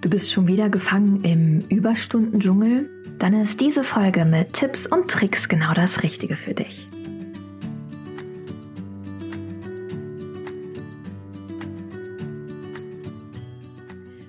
Du 0.00 0.08
bist 0.08 0.32
schon 0.32 0.48
wieder 0.48 0.70
gefangen 0.70 1.20
im 1.24 1.60
Überstundendschungel? 1.68 2.88
Dann 3.18 3.34
ist 3.34 3.60
diese 3.60 3.84
Folge 3.84 4.24
mit 4.24 4.54
Tipps 4.54 4.86
und 4.86 5.10
Tricks 5.10 5.46
genau 5.46 5.74
das 5.74 6.02
Richtige 6.02 6.36
für 6.36 6.54
dich. 6.54 6.88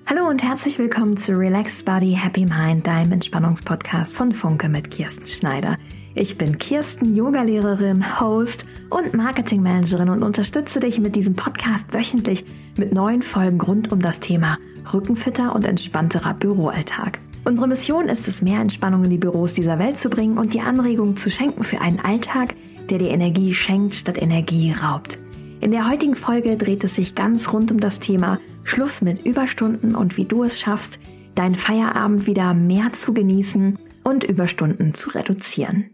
Hallo 0.04 0.28
und 0.28 0.42
herzlich 0.42 0.78
willkommen 0.78 1.16
zu 1.16 1.32
Relaxed 1.32 1.86
Body 1.86 2.18
Happy 2.20 2.44
Mind, 2.44 2.86
deinem 2.86 3.12
Entspannungspodcast 3.12 4.12
von 4.12 4.32
Funke 4.32 4.68
mit 4.68 4.90
Kirsten 4.90 5.26
Schneider. 5.26 5.78
Ich 6.14 6.36
bin 6.36 6.58
Kirsten, 6.58 7.16
Yogalehrerin, 7.16 8.20
Host 8.20 8.66
und 8.90 9.14
Marketingmanagerin 9.14 10.10
und 10.10 10.22
unterstütze 10.22 10.80
dich 10.80 11.00
mit 11.00 11.16
diesem 11.16 11.34
Podcast 11.34 11.94
wöchentlich 11.94 12.44
mit 12.76 12.92
neuen 12.92 13.22
Folgen 13.22 13.58
rund 13.58 13.90
um 13.90 14.02
das 14.02 14.20
Thema 14.20 14.58
rückenfitter 14.92 15.54
und 15.54 15.64
entspannterer 15.64 16.34
Büroalltag. 16.34 17.18
Unsere 17.44 17.66
Mission 17.66 18.08
ist 18.08 18.28
es, 18.28 18.40
mehr 18.40 18.60
Entspannung 18.60 19.04
in 19.04 19.10
die 19.10 19.18
Büros 19.18 19.54
dieser 19.54 19.78
Welt 19.78 19.98
zu 19.98 20.08
bringen 20.08 20.38
und 20.38 20.54
die 20.54 20.60
Anregung 20.60 21.16
zu 21.16 21.30
schenken 21.30 21.64
für 21.64 21.80
einen 21.80 21.98
Alltag, 22.00 22.54
der 22.88 22.98
dir 22.98 23.10
Energie 23.10 23.52
schenkt 23.52 23.94
statt 23.94 24.20
Energie 24.20 24.72
raubt. 24.72 25.18
In 25.60 25.70
der 25.70 25.88
heutigen 25.88 26.14
Folge 26.14 26.56
dreht 26.56 26.84
es 26.84 26.94
sich 26.94 27.14
ganz 27.14 27.52
rund 27.52 27.72
um 27.72 27.78
das 27.78 27.98
Thema 27.98 28.38
Schluss 28.64 29.02
mit 29.02 29.24
Überstunden 29.24 29.94
und 29.94 30.16
wie 30.16 30.24
du 30.24 30.44
es 30.44 30.60
schaffst, 30.60 30.98
deinen 31.34 31.54
Feierabend 31.54 32.26
wieder 32.26 32.54
mehr 32.54 32.92
zu 32.92 33.12
genießen 33.12 33.78
und 34.04 34.24
Überstunden 34.24 34.94
zu 34.94 35.10
reduzieren. 35.10 35.90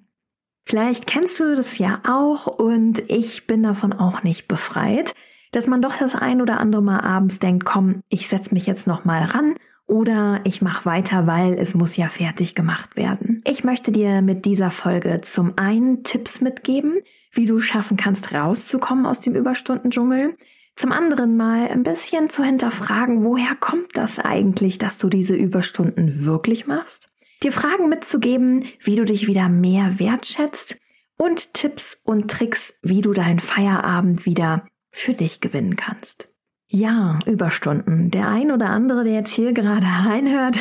Vielleicht 0.67 1.07
kennst 1.07 1.41
du 1.41 1.57
das 1.57 1.79
ja 1.79 2.03
auch 2.07 2.47
und 2.47 3.03
ich 3.11 3.47
bin 3.47 3.63
davon 3.63 3.95
auch 3.95 4.23
nicht 4.23 4.49
befreit 4.49 5.15
dass 5.53 5.67
man 5.67 5.83
doch 5.83 5.97
das 5.97 6.15
ein 6.15 6.43
oder 6.43 6.61
andere 6.61 6.83
Mal 6.83 7.01
abends 7.01 7.39
denkt, 7.39 7.65
komm, 7.65 8.03
ich 8.09 8.29
setze 8.29 8.55
mich 8.55 8.67
jetzt 8.67 8.87
noch 8.87 9.05
mal 9.05 9.23
ran 9.23 9.55
oder 9.87 10.41
ich 10.45 10.61
mache 10.61 10.85
weiter, 10.85 11.27
weil 11.27 11.55
es 11.55 11.75
muss 11.75 11.97
ja 11.97 12.09
fertig 12.09 12.55
gemacht 12.55 12.97
werden. 12.97 13.43
Ich 13.47 13.65
möchte 13.65 13.91
dir 13.91 14.21
mit 14.21 14.45
dieser 14.45 14.71
Folge 14.71 15.21
zum 15.23 15.55
einen 15.57 16.05
Tipps 16.05 16.41
mitgeben, 16.41 16.99
wie 17.33 17.47
du 17.47 17.59
schaffen 17.59 17.97
kannst, 17.97 18.33
rauszukommen 18.33 19.07
aus 19.07 19.21
dem 19.21 19.35
Überstundendschungel. 19.35 20.37
Zum 20.77 20.93
anderen 20.93 21.37
mal 21.37 21.69
ein 21.69 21.83
bisschen 21.83 22.29
zu 22.29 22.45
hinterfragen, 22.45 23.25
woher 23.25 23.57
kommt 23.57 23.97
das 23.97 24.19
eigentlich, 24.19 24.79
dass 24.79 24.99
du 24.99 25.09
diese 25.09 25.35
Überstunden 25.35 26.25
wirklich 26.25 26.67
machst? 26.67 27.11
Dir 27.43 27.53
Fragen 27.53 27.89
mitzugeben, 27.89 28.67
wie 28.81 28.97
du 28.97 29.05
dich 29.05 29.27
wieder 29.27 29.49
mehr 29.49 29.99
wertschätzt 29.99 30.79
und 31.17 31.55
Tipps 31.55 31.99
und 32.05 32.31
Tricks, 32.31 32.75
wie 32.83 33.01
du 33.01 33.13
deinen 33.13 33.41
Feierabend 33.41 34.27
wieder 34.27 34.67
für 34.99 35.15
dich 35.15 35.41
gewinnen 35.41 35.77
kannst. 35.77 36.29
Ja, 36.71 37.19
Überstunden. 37.25 38.11
Der 38.11 38.29
ein 38.29 38.53
oder 38.53 38.69
andere, 38.69 39.03
der 39.03 39.15
jetzt 39.15 39.33
hier 39.33 39.53
gerade 39.53 39.87
reinhört, 40.07 40.59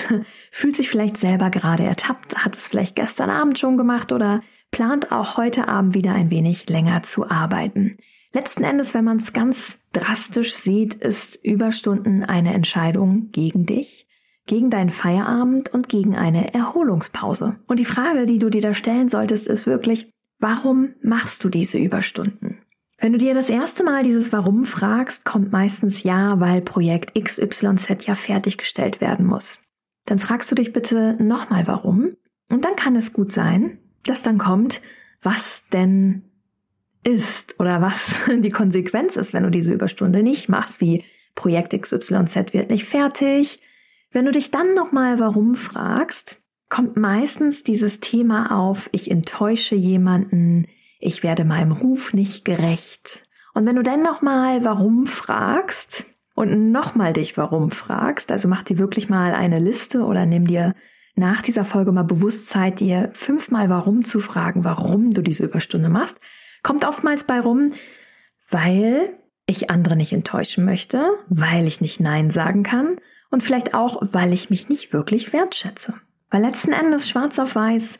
fühlt 0.51 0.75
sich 0.75 0.89
vielleicht 0.89 1.17
selber 1.17 1.49
gerade 1.49 1.83
ertappt, 1.83 2.37
hat 2.37 2.55
es 2.55 2.67
vielleicht 2.67 2.95
gestern 2.95 3.29
Abend 3.29 3.59
schon 3.59 3.77
gemacht 3.77 4.11
oder 4.11 4.41
plant 4.71 5.11
auch 5.11 5.37
heute 5.37 5.67
Abend 5.67 5.95
wieder 5.95 6.13
ein 6.13 6.31
wenig 6.31 6.69
länger 6.69 7.03
zu 7.03 7.29
arbeiten. 7.29 7.97
Letzten 8.33 8.63
Endes, 8.63 8.93
wenn 8.93 9.03
man 9.05 9.17
es 9.17 9.33
ganz 9.33 9.79
drastisch 9.93 10.53
sieht, 10.53 10.95
ist 10.95 11.43
Überstunden 11.43 12.23
eine 12.23 12.53
Entscheidung 12.53 13.31
gegen 13.31 13.65
dich, 13.65 14.07
gegen 14.45 14.69
deinen 14.69 14.91
Feierabend 14.91 15.73
und 15.73 15.89
gegen 15.89 16.15
eine 16.15 16.53
Erholungspause. 16.53 17.55
Und 17.67 17.79
die 17.79 17.85
Frage, 17.85 18.25
die 18.25 18.39
du 18.39 18.49
dir 18.49 18.61
da 18.61 18.73
stellen 18.73 19.09
solltest, 19.09 19.47
ist 19.47 19.65
wirklich, 19.65 20.09
warum 20.39 20.93
machst 21.01 21.43
du 21.43 21.49
diese 21.49 21.77
Überstunden? 21.77 22.46
Wenn 23.07 23.13
du 23.13 23.19
dir 23.19 23.33
das 23.33 23.49
erste 23.49 23.85
Mal 23.85 24.03
dieses 24.03 24.33
Warum 24.33 24.65
fragst, 24.65 25.23
kommt 25.23 25.53
meistens 25.53 26.03
Ja, 26.03 26.41
weil 26.41 26.59
Projekt 26.59 27.15
XYZ 27.17 28.05
ja 28.05 28.15
fertiggestellt 28.15 28.99
werden 28.99 29.25
muss. 29.25 29.61
Dann 30.03 30.19
fragst 30.19 30.51
du 30.51 30.55
dich 30.55 30.73
bitte 30.73 31.15
nochmal 31.17 31.67
Warum. 31.67 32.17
Und 32.49 32.65
dann 32.65 32.75
kann 32.75 32.97
es 32.97 33.13
gut 33.13 33.31
sein, 33.31 33.77
dass 34.03 34.23
dann 34.23 34.37
kommt, 34.37 34.81
was 35.21 35.63
denn 35.71 36.23
ist 37.01 37.57
oder 37.61 37.81
was 37.81 38.19
die 38.39 38.49
Konsequenz 38.49 39.15
ist, 39.15 39.33
wenn 39.33 39.43
du 39.43 39.51
diese 39.51 39.71
Überstunde 39.71 40.21
nicht 40.21 40.49
machst, 40.49 40.81
wie 40.81 41.05
Projekt 41.33 41.81
XYZ 41.81 42.51
wird 42.51 42.69
nicht 42.69 42.83
fertig. 42.83 43.61
Wenn 44.11 44.25
du 44.25 44.33
dich 44.33 44.51
dann 44.51 44.73
nochmal 44.73 45.17
Warum 45.17 45.55
fragst, 45.55 46.41
kommt 46.67 46.97
meistens 46.97 47.63
dieses 47.63 48.01
Thema 48.01 48.51
auf, 48.51 48.89
ich 48.91 49.09
enttäusche 49.09 49.75
jemanden, 49.75 50.67
ich 50.99 51.23
werde 51.23 51.45
meinem 51.45 51.71
Ruf 51.71 52.13
nicht 52.13 52.45
gerecht. 52.45 53.23
Und 53.53 53.65
wenn 53.65 53.75
du 53.75 53.83
dann 53.83 54.03
nochmal 54.03 54.63
warum 54.63 55.05
fragst 55.05 56.07
und 56.35 56.71
nochmal 56.71 57.13
dich 57.13 57.37
warum 57.37 57.71
fragst, 57.71 58.31
also 58.31 58.47
mach 58.47 58.63
dir 58.63 58.77
wirklich 58.77 59.09
mal 59.09 59.33
eine 59.33 59.59
Liste 59.59 60.03
oder 60.03 60.25
nimm 60.25 60.47
dir 60.47 60.75
nach 61.15 61.41
dieser 61.41 61.65
Folge 61.65 61.91
mal 61.91 62.03
bewusst 62.03 62.47
Zeit, 62.49 62.79
dir 62.79 63.09
fünfmal 63.13 63.69
warum 63.69 64.05
zu 64.05 64.19
fragen, 64.19 64.63
warum 64.63 65.11
du 65.11 65.21
diese 65.21 65.43
Überstunde 65.45 65.89
machst, 65.89 66.19
kommt 66.61 66.85
oftmals 66.85 67.23
bei 67.23 67.39
rum, 67.39 67.73
weil 68.49 69.17
ich 69.47 69.71
andere 69.71 69.95
nicht 69.95 70.13
enttäuschen 70.13 70.63
möchte, 70.63 71.01
weil 71.27 71.65
ich 71.65 71.81
nicht 71.81 71.99
Nein 71.99 72.29
sagen 72.29 72.61
kann 72.61 72.97
und 73.31 73.41
vielleicht 73.41 73.73
auch, 73.73 74.01
weil 74.01 74.33
ich 74.33 74.49
mich 74.49 74.69
nicht 74.69 74.93
wirklich 74.93 75.33
wertschätze. 75.33 75.95
Weil 76.29 76.41
letzten 76.41 76.73
Endes 76.73 77.09
schwarz 77.09 77.39
auf 77.39 77.55
weiß 77.55 77.97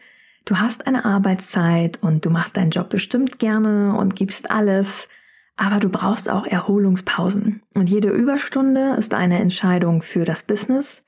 Du 0.48 0.58
hast 0.58 0.88
eine 0.88 1.04
Arbeitszeit 1.04 2.02
und 2.02 2.24
du 2.24 2.30
machst 2.30 2.56
deinen 2.56 2.72
Job 2.72 2.88
bestimmt 2.88 3.38
gerne 3.38 3.98
und 3.98 4.16
gibst 4.16 4.50
alles, 4.50 5.10
aber 5.58 5.82
du 5.82 5.90
brauchst 5.90 6.30
auch 6.30 6.46
Erholungspausen. 6.46 7.64
Und 7.76 7.90
jede 7.90 8.12
Überstunde 8.12 8.96
ist 8.98 9.14
eine 9.14 9.40
Entscheidung 9.40 10.02
für 10.02 10.24
das 10.24 10.44
Business, 10.44 11.04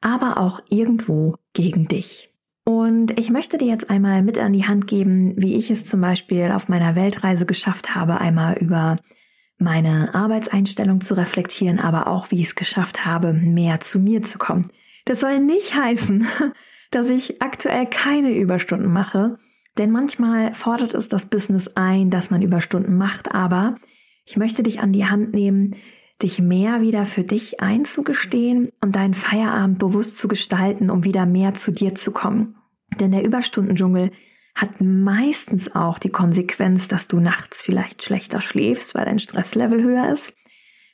aber 0.00 0.38
auch 0.38 0.60
irgendwo 0.70 1.36
gegen 1.52 1.86
dich. 1.86 2.34
Und 2.64 3.16
ich 3.16 3.30
möchte 3.30 3.58
dir 3.58 3.68
jetzt 3.68 3.90
einmal 3.90 4.22
mit 4.22 4.38
an 4.38 4.52
die 4.52 4.66
Hand 4.66 4.88
geben, 4.88 5.34
wie 5.36 5.54
ich 5.54 5.70
es 5.70 5.86
zum 5.86 6.00
Beispiel 6.00 6.50
auf 6.50 6.68
meiner 6.68 6.96
Weltreise 6.96 7.46
geschafft 7.46 7.94
habe, 7.94 8.20
einmal 8.20 8.58
über 8.58 8.96
meine 9.56 10.16
Arbeitseinstellung 10.16 11.00
zu 11.00 11.14
reflektieren, 11.14 11.78
aber 11.78 12.08
auch 12.08 12.32
wie 12.32 12.40
ich 12.40 12.48
es 12.48 12.54
geschafft 12.56 13.06
habe, 13.06 13.32
mehr 13.34 13.78
zu 13.78 14.00
mir 14.00 14.22
zu 14.22 14.38
kommen. 14.38 14.68
Das 15.04 15.20
soll 15.20 15.38
nicht 15.38 15.76
heißen, 15.76 16.26
dass 16.90 17.08
ich 17.08 17.40
aktuell 17.40 17.86
keine 17.86 18.34
Überstunden 18.36 18.92
mache, 18.92 19.38
denn 19.78 19.90
manchmal 19.90 20.54
fordert 20.54 20.94
es 20.94 21.08
das 21.08 21.26
Business 21.26 21.68
ein, 21.76 22.10
dass 22.10 22.30
man 22.30 22.42
Überstunden 22.42 22.96
macht, 22.96 23.32
aber 23.34 23.76
ich 24.24 24.36
möchte 24.36 24.62
dich 24.62 24.80
an 24.80 24.92
die 24.92 25.06
Hand 25.06 25.32
nehmen, 25.32 25.76
dich 26.22 26.40
mehr 26.40 26.82
wieder 26.82 27.06
für 27.06 27.22
dich 27.22 27.60
einzugestehen 27.60 28.70
und 28.80 28.94
deinen 28.94 29.14
Feierabend 29.14 29.78
bewusst 29.78 30.18
zu 30.18 30.28
gestalten, 30.28 30.90
um 30.90 31.04
wieder 31.04 31.24
mehr 31.26 31.54
zu 31.54 31.70
dir 31.72 31.94
zu 31.94 32.10
kommen. 32.10 32.56
Denn 32.98 33.12
der 33.12 33.24
Überstundendschungel 33.24 34.10
hat 34.54 34.80
meistens 34.80 35.74
auch 35.74 35.98
die 35.98 36.10
Konsequenz, 36.10 36.88
dass 36.88 37.08
du 37.08 37.20
nachts 37.20 37.62
vielleicht 37.62 38.02
schlechter 38.02 38.40
schläfst, 38.40 38.94
weil 38.94 39.06
dein 39.06 39.18
Stresslevel 39.18 39.82
höher 39.82 40.10
ist, 40.10 40.34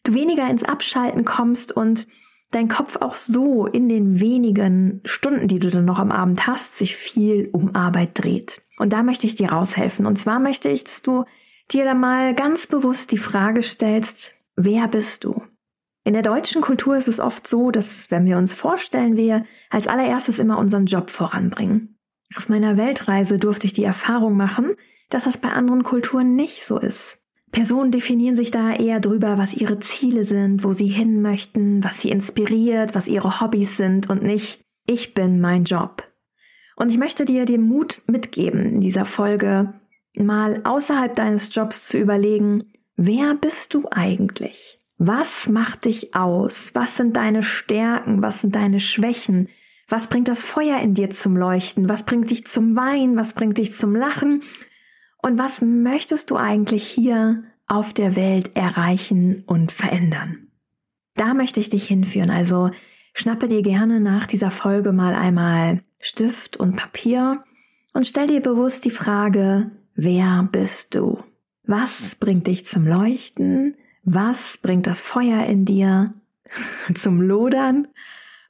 du 0.04 0.14
weniger 0.14 0.48
ins 0.48 0.62
Abschalten 0.62 1.24
kommst 1.24 1.72
und 1.72 2.06
dein 2.50 2.68
Kopf 2.68 2.96
auch 3.00 3.14
so 3.14 3.66
in 3.66 3.88
den 3.88 4.20
wenigen 4.20 5.00
Stunden, 5.04 5.48
die 5.48 5.58
du 5.58 5.70
dann 5.70 5.84
noch 5.84 5.98
am 5.98 6.12
Abend 6.12 6.46
hast, 6.46 6.78
sich 6.78 6.96
viel 6.96 7.48
um 7.52 7.74
Arbeit 7.74 8.10
dreht. 8.14 8.62
Und 8.78 8.92
da 8.92 9.02
möchte 9.02 9.26
ich 9.26 9.34
dir 9.34 9.50
raushelfen. 9.50 10.06
Und 10.06 10.16
zwar 10.16 10.38
möchte 10.38 10.68
ich, 10.68 10.84
dass 10.84 11.02
du 11.02 11.24
dir 11.70 11.84
da 11.84 11.94
mal 11.94 12.34
ganz 12.34 12.66
bewusst 12.66 13.12
die 13.12 13.18
Frage 13.18 13.62
stellst, 13.62 14.34
wer 14.54 14.88
bist 14.88 15.24
du? 15.24 15.42
In 16.04 16.12
der 16.12 16.22
deutschen 16.22 16.62
Kultur 16.62 16.96
ist 16.96 17.08
es 17.08 17.18
oft 17.18 17.48
so, 17.48 17.72
dass 17.72 18.10
wenn 18.12 18.26
wir 18.26 18.38
uns 18.38 18.54
vorstellen, 18.54 19.16
wir 19.16 19.44
als 19.70 19.88
allererstes 19.88 20.38
immer 20.38 20.58
unseren 20.58 20.86
Job 20.86 21.10
voranbringen. 21.10 21.98
Auf 22.36 22.48
meiner 22.48 22.76
Weltreise 22.76 23.38
durfte 23.38 23.66
ich 23.66 23.72
die 23.72 23.84
Erfahrung 23.84 24.36
machen, 24.36 24.76
dass 25.10 25.24
das 25.24 25.38
bei 25.38 25.50
anderen 25.50 25.82
Kulturen 25.82 26.36
nicht 26.36 26.64
so 26.64 26.78
ist. 26.78 27.20
Personen 27.52 27.90
definieren 27.90 28.36
sich 28.36 28.50
da 28.50 28.74
eher 28.74 29.00
drüber, 29.00 29.38
was 29.38 29.54
ihre 29.54 29.78
Ziele 29.78 30.24
sind, 30.24 30.64
wo 30.64 30.72
sie 30.72 30.88
hin 30.88 31.22
möchten, 31.22 31.82
was 31.82 32.00
sie 32.00 32.10
inspiriert, 32.10 32.94
was 32.94 33.08
ihre 33.08 33.40
Hobbys 33.40 33.76
sind 33.76 34.10
und 34.10 34.22
nicht, 34.22 34.60
ich 34.86 35.14
bin 35.14 35.40
mein 35.40 35.64
Job. 35.64 36.04
Und 36.76 36.90
ich 36.90 36.98
möchte 36.98 37.24
dir 37.24 37.46
den 37.46 37.62
Mut 37.62 38.02
mitgeben, 38.06 38.66
in 38.66 38.80
dieser 38.80 39.04
Folge 39.04 39.72
mal 40.14 40.60
außerhalb 40.64 41.14
deines 41.14 41.54
Jobs 41.54 41.88
zu 41.88 41.98
überlegen, 41.98 42.72
wer 42.96 43.34
bist 43.34 43.74
du 43.74 43.86
eigentlich? 43.90 44.78
Was 44.98 45.48
macht 45.48 45.84
dich 45.84 46.14
aus? 46.14 46.70
Was 46.74 46.96
sind 46.96 47.16
deine 47.16 47.42
Stärken? 47.42 48.22
Was 48.22 48.40
sind 48.40 48.54
deine 48.54 48.80
Schwächen? 48.80 49.48
Was 49.88 50.08
bringt 50.08 50.28
das 50.28 50.42
Feuer 50.42 50.80
in 50.80 50.94
dir 50.94 51.10
zum 51.10 51.36
Leuchten? 51.36 51.88
Was 51.88 52.04
bringt 52.04 52.30
dich 52.30 52.46
zum 52.46 52.76
Weinen? 52.76 53.16
Was 53.16 53.34
bringt 53.34 53.58
dich 53.58 53.74
zum 53.74 53.94
Lachen? 53.94 54.42
Und 55.18 55.38
was 55.38 55.60
möchtest 55.62 56.30
du 56.30 56.36
eigentlich 56.36 56.86
hier 56.86 57.44
auf 57.66 57.92
der 57.92 58.16
Welt 58.16 58.54
erreichen 58.54 59.42
und 59.46 59.72
verändern? 59.72 60.48
Da 61.14 61.34
möchte 61.34 61.60
ich 61.60 61.68
dich 61.68 61.86
hinführen. 61.86 62.30
Also 62.30 62.70
schnappe 63.14 63.48
dir 63.48 63.62
gerne 63.62 64.00
nach 64.00 64.26
dieser 64.26 64.50
Folge 64.50 64.92
mal 64.92 65.14
einmal 65.14 65.82
Stift 65.98 66.56
und 66.56 66.76
Papier 66.76 67.42
und 67.92 68.06
stell 68.06 68.26
dir 68.26 68.40
bewusst 68.40 68.84
die 68.84 68.90
Frage, 68.90 69.70
wer 69.94 70.48
bist 70.52 70.94
du? 70.94 71.18
Was 71.64 72.14
bringt 72.14 72.46
dich 72.46 72.66
zum 72.66 72.86
Leuchten? 72.86 73.74
Was 74.04 74.58
bringt 74.58 74.86
das 74.86 75.00
Feuer 75.00 75.44
in 75.46 75.64
dir 75.64 76.14
zum 76.94 77.20
Lodern? 77.20 77.88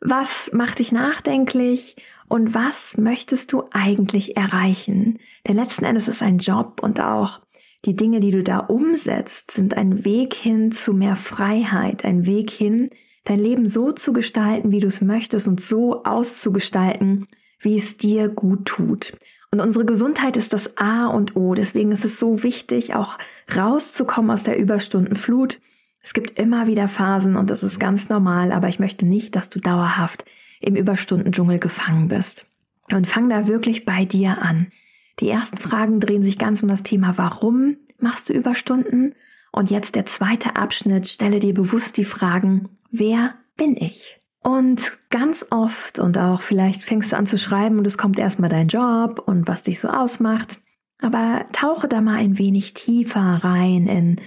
Was 0.00 0.52
macht 0.52 0.78
dich 0.78 0.92
nachdenklich 0.92 1.96
und 2.28 2.54
was 2.54 2.96
möchtest 2.96 3.52
du 3.52 3.64
eigentlich 3.72 4.36
erreichen? 4.36 5.18
Denn 5.46 5.56
letzten 5.56 5.84
Endes 5.84 6.08
ist 6.08 6.22
ein 6.22 6.38
Job 6.38 6.80
und 6.82 7.00
auch 7.00 7.40
die 7.84 7.94
Dinge, 7.94 8.20
die 8.20 8.32
du 8.32 8.42
da 8.42 8.58
umsetzt, 8.58 9.52
sind 9.52 9.76
ein 9.76 10.04
Weg 10.04 10.34
hin 10.34 10.72
zu 10.72 10.92
mehr 10.92 11.14
Freiheit, 11.14 12.04
ein 12.04 12.26
Weg 12.26 12.50
hin, 12.50 12.90
dein 13.24 13.38
Leben 13.38 13.68
so 13.68 13.92
zu 13.92 14.12
gestalten, 14.12 14.72
wie 14.72 14.80
du 14.80 14.88
es 14.88 15.00
möchtest 15.00 15.46
und 15.46 15.60
so 15.60 16.02
auszugestalten, 16.04 17.28
wie 17.60 17.76
es 17.76 17.96
dir 17.96 18.28
gut 18.28 18.64
tut. 18.66 19.12
Und 19.52 19.60
unsere 19.60 19.84
Gesundheit 19.84 20.36
ist 20.36 20.52
das 20.52 20.76
A 20.76 21.06
und 21.06 21.36
O. 21.36 21.54
Deswegen 21.54 21.92
ist 21.92 22.04
es 22.04 22.18
so 22.18 22.42
wichtig, 22.42 22.94
auch 22.94 23.18
rauszukommen 23.56 24.30
aus 24.30 24.42
der 24.42 24.58
Überstundenflut. 24.58 25.60
Es 26.06 26.14
gibt 26.14 26.38
immer 26.38 26.68
wieder 26.68 26.86
Phasen 26.86 27.34
und 27.34 27.50
das 27.50 27.64
ist 27.64 27.80
ganz 27.80 28.08
normal, 28.08 28.52
aber 28.52 28.68
ich 28.68 28.78
möchte 28.78 29.04
nicht, 29.04 29.34
dass 29.34 29.50
du 29.50 29.58
dauerhaft 29.58 30.24
im 30.60 30.76
Überstundendschungel 30.76 31.58
gefangen 31.58 32.06
bist. 32.06 32.46
Und 32.92 33.08
fang 33.08 33.28
da 33.28 33.48
wirklich 33.48 33.84
bei 33.84 34.04
dir 34.04 34.40
an. 34.40 34.68
Die 35.18 35.28
ersten 35.28 35.58
Fragen 35.58 35.98
drehen 35.98 36.22
sich 36.22 36.38
ganz 36.38 36.62
um 36.62 36.68
das 36.68 36.84
Thema, 36.84 37.14
warum 37.18 37.78
machst 37.98 38.28
du 38.28 38.32
Überstunden? 38.32 39.16
Und 39.50 39.72
jetzt 39.72 39.96
der 39.96 40.06
zweite 40.06 40.54
Abschnitt, 40.54 41.08
stelle 41.08 41.40
dir 41.40 41.54
bewusst 41.54 41.96
die 41.96 42.04
Fragen, 42.04 42.68
wer 42.92 43.34
bin 43.56 43.76
ich? 43.76 44.20
Und 44.44 44.92
ganz 45.10 45.46
oft 45.50 45.98
und 45.98 46.18
auch 46.18 46.40
vielleicht 46.40 46.84
fängst 46.84 47.10
du 47.10 47.16
an 47.16 47.26
zu 47.26 47.36
schreiben 47.36 47.78
und 47.78 47.86
es 47.88 47.98
kommt 47.98 48.20
erstmal 48.20 48.48
dein 48.48 48.68
Job 48.68 49.24
und 49.26 49.48
was 49.48 49.64
dich 49.64 49.80
so 49.80 49.88
ausmacht. 49.88 50.60
Aber 51.00 51.46
tauche 51.50 51.88
da 51.88 52.00
mal 52.00 52.14
ein 52.14 52.38
wenig 52.38 52.74
tiefer 52.74 53.40
rein 53.42 53.88
in, 53.88 54.20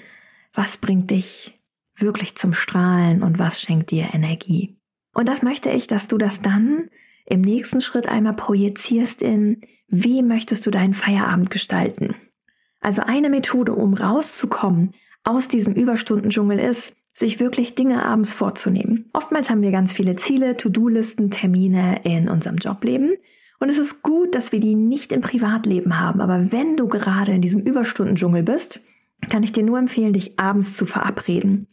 was 0.54 0.76
bringt 0.76 1.10
dich 1.10 1.54
wirklich 2.02 2.36
zum 2.36 2.54
Strahlen 2.54 3.24
und 3.24 3.40
was 3.40 3.62
schenkt 3.62 3.92
dir 3.92 4.10
Energie. 4.14 4.78
Und 5.14 5.28
das 5.28 5.42
möchte 5.42 5.70
ich, 5.70 5.88
dass 5.88 6.08
du 6.08 6.18
das 6.18 6.42
dann 6.42 6.90
im 7.26 7.42
nächsten 7.42 7.82
Schritt 7.82 8.08
einmal 8.08 8.36
projizierst 8.36 9.22
in, 9.22 9.62
wie 9.88 10.22
möchtest 10.22 10.66
du 10.66 10.72
deinen 10.72 10.94
Feierabend 10.94 11.50
gestalten? 11.50 12.16
Also 12.80 13.02
eine 13.02 13.30
Methode, 13.30 13.74
um 13.74 13.94
rauszukommen 13.94 14.94
aus 15.24 15.48
diesem 15.48 15.74
Überstundendschungel 15.74 16.60
ist, 16.60 16.94
sich 17.14 17.40
wirklich 17.40 17.76
Dinge 17.76 18.06
abends 18.06 18.34
vorzunehmen. 18.34 19.10
Oftmals 19.14 19.50
haben 19.50 19.62
wir 19.62 19.72
ganz 19.72 19.92
viele 19.92 20.16
Ziele, 20.16 20.56
To-Do-Listen, 20.56 21.32
Termine 21.32 22.02
in 22.04 22.30
unserem 22.30 22.58
Jobleben. 22.58 23.16
Und 23.60 23.70
es 23.70 23.78
ist 23.78 24.02
gut, 24.02 24.36
dass 24.36 24.54
wir 24.54 24.62
die 24.62 24.76
nicht 24.76 25.12
im 25.12 25.20
Privatleben 25.20 26.00
haben. 26.00 26.22
Aber 26.22 26.54
wenn 26.54 26.78
du 26.78 26.88
gerade 26.88 27.34
in 27.34 27.42
diesem 27.42 27.62
Überstundendschungel 27.62 28.44
bist, 28.44 28.80
kann 29.30 29.44
ich 29.44 29.52
dir 29.52 29.64
nur 29.64 29.78
empfehlen, 29.78 30.14
dich 30.14 30.40
abends 30.40 30.78
zu 30.78 30.86
verabreden. 30.86 31.68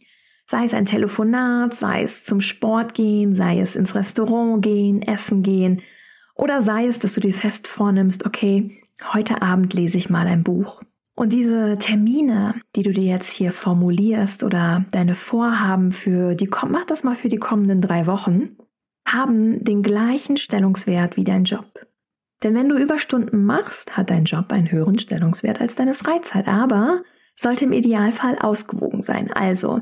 Sei 0.49 0.63
es 0.63 0.73
ein 0.73 0.85
Telefonat, 0.85 1.73
sei 1.73 2.03
es 2.03 2.23
zum 2.23 2.39
Sport 2.39 2.93
gehen, 2.93 3.35
sei 3.35 3.59
es 3.59 3.75
ins 3.75 3.95
Restaurant 3.95 4.63
gehen, 4.63 5.01
essen 5.01 5.43
gehen 5.43 5.81
oder 6.35 6.61
sei 6.61 6.87
es, 6.87 6.99
dass 6.99 7.13
du 7.13 7.19
dir 7.19 7.33
fest 7.33 7.67
vornimmst, 7.67 8.25
okay, 8.25 8.81
heute 9.13 9.41
Abend 9.41 9.73
lese 9.73 9.97
ich 9.97 10.09
mal 10.09 10.25
ein 10.27 10.43
Buch. 10.43 10.81
Und 11.15 11.33
diese 11.33 11.77
Termine, 11.79 12.53
die 12.75 12.83
du 12.83 12.91
dir 12.91 13.03
jetzt 13.03 13.31
hier 13.31 13.51
formulierst 13.51 14.43
oder 14.43 14.85
deine 14.91 15.15
Vorhaben 15.15 15.91
für 15.91 16.35
die, 16.35 16.47
mach 16.69 16.85
das 16.85 17.03
mal 17.03 17.15
für 17.15 17.27
die 17.27 17.37
kommenden 17.37 17.81
drei 17.81 18.05
Wochen, 18.05 18.55
haben 19.05 19.63
den 19.63 19.81
gleichen 19.81 20.37
Stellungswert 20.37 21.17
wie 21.17 21.23
dein 21.23 21.43
Job. 21.43 21.65
Denn 22.43 22.53
wenn 22.53 22.69
du 22.69 22.77
Überstunden 22.77 23.43
machst, 23.45 23.97
hat 23.97 24.11
dein 24.11 24.25
Job 24.25 24.51
einen 24.51 24.71
höheren 24.71 24.99
Stellungswert 24.99 25.59
als 25.59 25.75
deine 25.75 25.95
Freizeit, 25.95 26.47
aber 26.47 27.01
sollte 27.35 27.65
im 27.65 27.73
Idealfall 27.73 28.37
ausgewogen 28.37 29.01
sein. 29.01 29.31
Also 29.33 29.81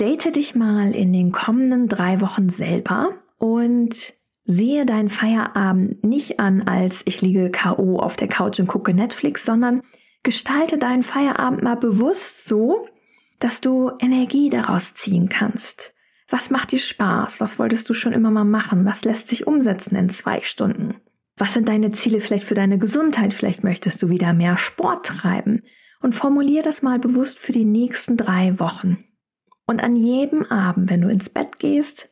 Date 0.00 0.34
dich 0.34 0.54
mal 0.54 0.94
in 0.94 1.12
den 1.12 1.32
kommenden 1.32 1.88
drei 1.88 2.20
Wochen 2.20 2.48
selber 2.48 3.10
und 3.38 4.14
sehe 4.44 4.86
deinen 4.86 5.08
Feierabend 5.08 6.02
nicht 6.02 6.40
an 6.40 6.62
als 6.62 7.02
ich 7.04 7.20
liege 7.20 7.50
KO 7.50 7.98
auf 7.98 8.16
der 8.16 8.28
Couch 8.28 8.58
und 8.58 8.66
gucke 8.66 8.94
Netflix, 8.94 9.44
sondern 9.44 9.82
gestalte 10.22 10.78
deinen 10.78 11.02
Feierabend 11.02 11.62
mal 11.62 11.76
bewusst 11.76 12.46
so, 12.46 12.88
dass 13.38 13.60
du 13.60 13.90
Energie 14.00 14.50
daraus 14.50 14.94
ziehen 14.94 15.28
kannst. 15.28 15.94
Was 16.28 16.50
macht 16.50 16.72
dir 16.72 16.78
Spaß? 16.78 17.40
Was 17.40 17.58
wolltest 17.58 17.88
du 17.88 17.94
schon 17.94 18.12
immer 18.12 18.30
mal 18.30 18.44
machen? 18.44 18.84
Was 18.84 19.04
lässt 19.04 19.28
sich 19.28 19.46
umsetzen 19.46 19.96
in 19.96 20.08
zwei 20.08 20.42
Stunden? 20.42 20.94
Was 21.36 21.54
sind 21.54 21.68
deine 21.68 21.90
Ziele 21.90 22.20
vielleicht 22.20 22.44
für 22.44 22.54
deine 22.54 22.78
Gesundheit? 22.78 23.32
Vielleicht 23.32 23.64
möchtest 23.64 24.02
du 24.02 24.08
wieder 24.08 24.32
mehr 24.32 24.56
Sport 24.56 25.06
treiben. 25.06 25.62
Und 26.00 26.14
formulier 26.14 26.62
das 26.62 26.82
mal 26.82 26.98
bewusst 26.98 27.38
für 27.38 27.52
die 27.52 27.64
nächsten 27.64 28.16
drei 28.16 28.58
Wochen. 28.58 29.04
Und 29.72 29.82
an 29.82 29.96
jedem 29.96 30.44
Abend, 30.50 30.90
wenn 30.90 31.00
du 31.00 31.08
ins 31.08 31.30
Bett 31.30 31.58
gehst, 31.58 32.10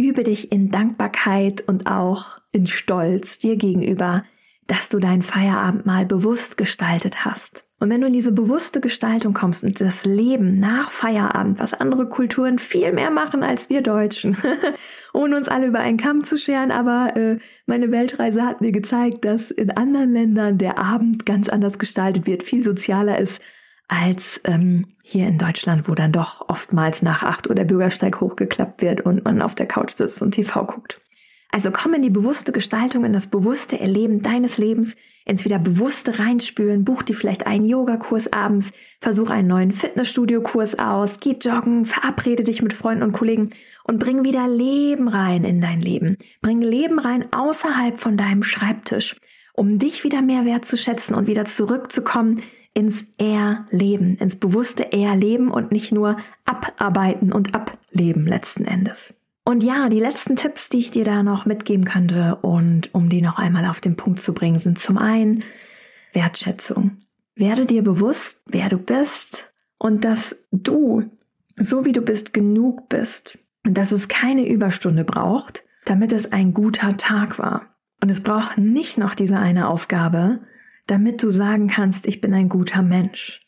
übe 0.00 0.24
dich 0.24 0.50
in 0.52 0.70
Dankbarkeit 0.70 1.60
und 1.68 1.86
auch 1.86 2.38
in 2.50 2.66
Stolz 2.66 3.36
dir 3.36 3.56
gegenüber, 3.56 4.24
dass 4.66 4.88
du 4.88 4.98
deinen 4.98 5.20
Feierabend 5.20 5.84
mal 5.84 6.06
bewusst 6.06 6.56
gestaltet 6.56 7.26
hast. 7.26 7.66
Und 7.78 7.90
wenn 7.90 8.00
du 8.00 8.06
in 8.06 8.14
diese 8.14 8.32
bewusste 8.32 8.80
Gestaltung 8.80 9.34
kommst 9.34 9.64
und 9.64 9.78
das 9.82 10.06
Leben 10.06 10.58
nach 10.58 10.90
Feierabend, 10.90 11.58
was 11.58 11.74
andere 11.74 12.08
Kulturen 12.08 12.58
viel 12.58 12.90
mehr 12.92 13.10
machen 13.10 13.42
als 13.42 13.68
wir 13.68 13.82
Deutschen, 13.82 14.38
ohne 15.12 15.36
uns 15.36 15.48
alle 15.50 15.66
über 15.66 15.80
einen 15.80 15.98
Kamm 15.98 16.24
zu 16.24 16.38
scheren, 16.38 16.70
aber 16.70 17.14
äh, 17.16 17.38
meine 17.66 17.90
Weltreise 17.90 18.46
hat 18.46 18.62
mir 18.62 18.72
gezeigt, 18.72 19.26
dass 19.26 19.50
in 19.50 19.76
anderen 19.76 20.14
Ländern 20.14 20.56
der 20.56 20.78
Abend 20.78 21.26
ganz 21.26 21.50
anders 21.50 21.78
gestaltet 21.78 22.26
wird, 22.26 22.44
viel 22.44 22.64
sozialer 22.64 23.18
ist 23.18 23.42
als 23.88 24.40
ähm, 24.44 24.86
hier 25.02 25.26
in 25.26 25.38
Deutschland, 25.38 25.88
wo 25.88 25.94
dann 25.94 26.12
doch 26.12 26.48
oftmals 26.48 27.02
nach 27.02 27.22
acht 27.22 27.48
Uhr 27.48 27.54
der 27.54 27.64
Bürgersteig 27.64 28.20
hochgeklappt 28.20 28.82
wird 28.82 29.00
und 29.00 29.24
man 29.24 29.42
auf 29.42 29.54
der 29.54 29.66
Couch 29.66 29.94
sitzt 29.94 30.22
und 30.22 30.32
TV 30.32 30.64
guckt. 30.66 30.98
Also 31.50 31.70
komm 31.70 31.94
in 31.94 32.02
die 32.02 32.10
bewusste 32.10 32.52
Gestaltung, 32.52 33.04
in 33.06 33.14
das 33.14 33.28
bewusste 33.28 33.80
Erleben 33.80 34.20
deines 34.20 34.58
Lebens, 34.58 34.94
ins 35.24 35.46
wieder 35.46 35.58
bewusste 35.58 36.18
Reinspüren, 36.18 36.84
buch 36.84 37.02
dir 37.02 37.14
vielleicht 37.14 37.46
einen 37.46 37.64
Yogakurs 37.64 38.30
abends, 38.32 38.72
versuch 39.00 39.30
einen 39.30 39.48
neuen 39.48 39.72
Fitnessstudio-Kurs 39.72 40.78
aus, 40.78 41.20
geh 41.20 41.36
joggen, 41.40 41.86
verabrede 41.86 42.42
dich 42.42 42.60
mit 42.60 42.74
Freunden 42.74 43.02
und 43.02 43.12
Kollegen 43.12 43.50
und 43.84 43.98
bring 43.98 44.24
wieder 44.24 44.46
Leben 44.46 45.08
rein 45.08 45.44
in 45.44 45.62
dein 45.62 45.80
Leben. 45.80 46.18
Bring 46.42 46.60
Leben 46.60 46.98
rein 46.98 47.32
außerhalb 47.32 47.98
von 47.98 48.18
deinem 48.18 48.42
Schreibtisch, 48.42 49.16
um 49.54 49.78
dich 49.78 50.04
wieder 50.04 50.20
mehr 50.20 50.44
wertzuschätzen 50.44 51.14
und 51.14 51.26
wieder 51.26 51.46
zurückzukommen 51.46 52.42
ins 52.78 53.04
Erleben, 53.18 54.18
ins 54.18 54.36
bewusste 54.36 54.92
Erleben 54.92 55.50
und 55.50 55.72
nicht 55.72 55.90
nur 55.90 56.16
abarbeiten 56.44 57.32
und 57.32 57.52
ableben 57.52 58.24
letzten 58.24 58.66
Endes. 58.66 59.14
Und 59.44 59.64
ja, 59.64 59.88
die 59.88 59.98
letzten 59.98 60.36
Tipps, 60.36 60.68
die 60.68 60.78
ich 60.78 60.92
dir 60.92 61.04
da 61.04 61.24
noch 61.24 61.44
mitgeben 61.44 61.84
könnte 61.84 62.36
und 62.36 62.94
um 62.94 63.08
die 63.08 63.20
noch 63.20 63.36
einmal 63.36 63.66
auf 63.66 63.80
den 63.80 63.96
Punkt 63.96 64.20
zu 64.20 64.32
bringen, 64.32 64.60
sind 64.60 64.78
zum 64.78 64.96
einen 64.96 65.42
Wertschätzung. 66.12 66.98
Werde 67.34 67.66
dir 67.66 67.82
bewusst, 67.82 68.40
wer 68.46 68.68
du 68.68 68.78
bist 68.78 69.52
und 69.78 70.04
dass 70.04 70.36
du, 70.52 71.02
so 71.56 71.84
wie 71.84 71.92
du 71.92 72.00
bist, 72.00 72.32
genug 72.32 72.88
bist 72.88 73.40
und 73.66 73.76
dass 73.76 73.90
es 73.90 74.06
keine 74.06 74.48
Überstunde 74.48 75.02
braucht, 75.02 75.64
damit 75.84 76.12
es 76.12 76.30
ein 76.30 76.54
guter 76.54 76.96
Tag 76.96 77.40
war. 77.40 77.74
Und 78.00 78.08
es 78.08 78.22
braucht 78.22 78.56
nicht 78.56 78.98
noch 78.98 79.16
diese 79.16 79.36
eine 79.36 79.68
Aufgabe, 79.68 80.38
damit 80.88 81.22
du 81.22 81.30
sagen 81.30 81.68
kannst, 81.68 82.06
ich 82.06 82.20
bin 82.20 82.34
ein 82.34 82.48
guter 82.48 82.82
Mensch. 82.82 83.40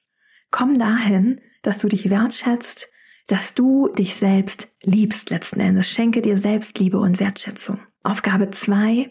Komm 0.50 0.78
dahin, 0.78 1.40
dass 1.62 1.78
du 1.78 1.88
dich 1.88 2.10
wertschätzt, 2.10 2.88
dass 3.26 3.54
du 3.54 3.88
dich 3.88 4.14
selbst 4.14 4.68
liebst 4.82 5.30
letzten 5.30 5.60
Endes. 5.60 5.90
Schenke 5.90 6.22
dir 6.22 6.36
Selbstliebe 6.36 6.98
und 6.98 7.18
Wertschätzung. 7.18 7.78
Aufgabe 8.02 8.50
zwei: 8.50 9.10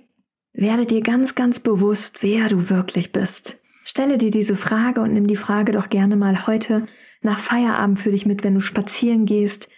Werde 0.54 0.86
dir 0.86 1.02
ganz, 1.02 1.36
ganz 1.36 1.60
bewusst, 1.60 2.22
wer 2.22 2.50
du 2.50 2.70
wirklich 2.70 3.12
bist. 3.12 3.60
Stelle 3.84 4.18
dir 4.18 4.32
diese 4.32 4.56
Frage 4.56 5.02
und 5.02 5.14
nimm 5.14 5.28
die 5.28 5.36
Frage 5.36 5.72
doch 5.72 5.90
gerne 5.90 6.16
mal 6.16 6.46
heute 6.46 6.86
nach 7.22 7.40
Feierabend 7.40 8.00
für 8.00 8.12
dich 8.12 8.26
mit, 8.26 8.44
wenn 8.44 8.56
du 8.56 8.62
spazieren 8.62 9.26
gehst. 9.26 9.70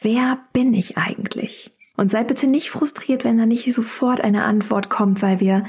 Wer 0.00 0.38
bin 0.52 0.72
ich 0.72 0.96
eigentlich? 0.96 1.72
Und 1.96 2.10
sei 2.10 2.24
bitte 2.24 2.46
nicht 2.46 2.70
frustriert, 2.70 3.24
wenn 3.24 3.36
da 3.36 3.44
nicht 3.44 3.70
sofort 3.74 4.22
eine 4.22 4.44
Antwort 4.44 4.88
kommt, 4.88 5.20
weil 5.20 5.40
wir 5.40 5.64